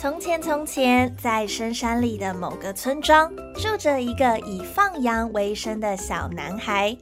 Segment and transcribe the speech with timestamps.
[0.00, 6.96] 从前，从前，在深山里的某个村庄，住着一个以放羊为生的小男孩。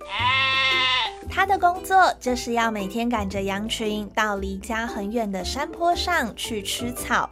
[1.28, 7.28] 他的工作就是要每天赶着羊群到离家很远的山坡上去吃草，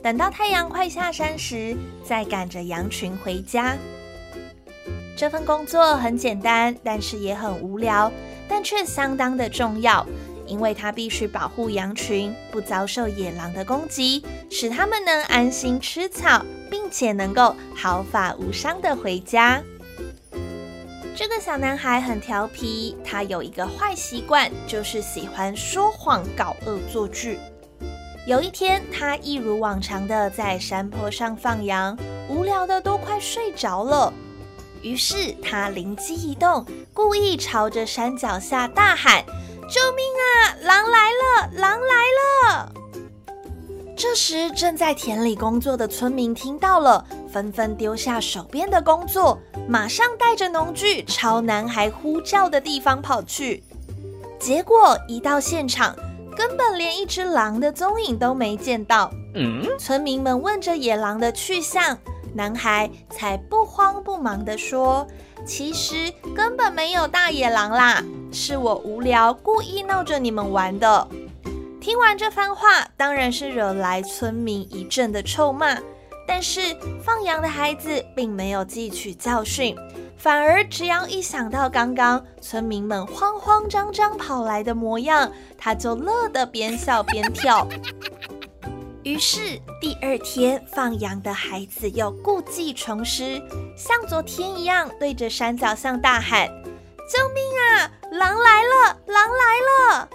[0.00, 3.76] 等到太阳快下山时，再赶着羊群回家。
[5.16, 8.12] 这份工作很简单，但是也很无聊，
[8.48, 10.06] 但却相当的重要。
[10.50, 19.62] 因为他必须保护羊群不遭受野狼的攻击，使他们能安心吃草，并且能够毫发无伤的回家。
[21.14, 27.38] 这个小男孩很调皮，他有一个坏习惯，就是喜欢说谎、搞恶作剧。
[28.26, 31.96] 有一天，他一如往常的在山坡上放羊，
[32.28, 34.12] 无聊的都快睡着了。
[34.82, 39.24] 于是他灵机一动，故意朝着山脚下大喊。
[39.70, 40.56] 救命啊！
[40.62, 41.50] 狼来了！
[41.52, 41.94] 狼来
[42.50, 42.72] 了！
[43.96, 53.62] 这时，正在田里工作的村民听到了，纷纷丢下手边的工作，马上带着农具朝男孩呼叫的地方跑去。
[54.40, 55.94] 结果一到现场，
[56.36, 59.08] 根本连一只狼的踪影都没见到。
[59.78, 61.96] 村民们问着野狼的去向，
[62.34, 65.06] 男孩才不慌不忙地说
[65.46, 68.02] ：“其实根本没有大野狼啦。”
[68.32, 71.08] 是我无聊，故意闹着你们玩的。
[71.80, 75.78] 听完这番话，当然是惹来村民一阵的臭骂。
[76.26, 79.74] 但是放羊的孩子并没有汲取教训，
[80.16, 87.66] 反而只要一想到刚刚村民们慌慌张张跑来的模样，他就乐得边笑边跳。
[89.02, 93.42] 于是第二天放羊的孩子又故技重施，
[93.76, 96.46] 像昨天一样对着山脚上大喊。
[97.10, 97.90] 救命啊！
[98.10, 98.96] 狼来了！
[99.06, 100.08] 狼来了！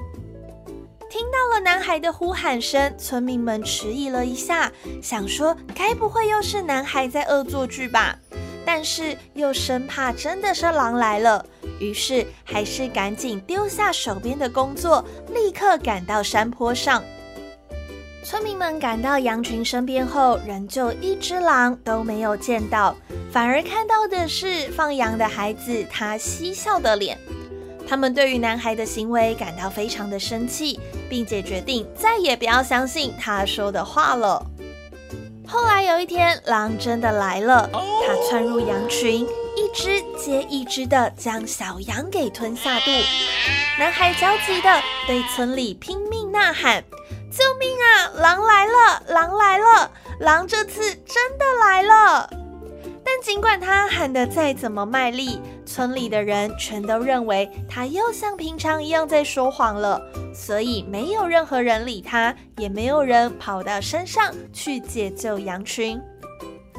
[1.10, 4.70] 听到了男孩的呼喊声，村民们迟疑了一下，
[5.02, 8.18] 想说该不会又是男孩在恶作剧吧？
[8.66, 11.46] 但是又生怕真的是狼来了，
[11.80, 17.02] 于是还是赶紧丢下手边的工作，立刻赶到山坡上。
[18.26, 22.94] 村民们赶到羊群身边后，仍旧一只狼都没有见到，
[23.32, 27.18] 反而看到的是放羊的孩子他嬉笑的脸。
[27.88, 30.80] 他们对于男孩的行为感到非常的生气，
[31.10, 34.46] 并且决定再也不要相信他说的话了。
[35.48, 39.22] 后来有一天，狼真的来了，他窜入羊群，
[39.56, 42.92] 一只接一只的将小羊给吞下肚。
[43.78, 46.84] 男孩焦急的对村里拼命呐喊。
[47.32, 48.22] 救命啊！
[48.22, 49.04] 狼来了！
[49.08, 49.92] 狼来了！
[50.22, 52.30] 狼这次真的来了。
[53.36, 60.02] 尽管他喊得再怎么卖力，村里的人全都认为他又像平常一样在说谎了，
[60.34, 66.00] 所以没有任何人理他，也没有人跑到山上去解救羊群。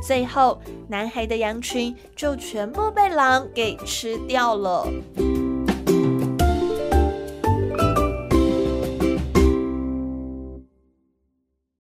[0.02, 0.58] 最后，
[0.88, 4.88] 男孩的羊群就全部被狼给吃掉了。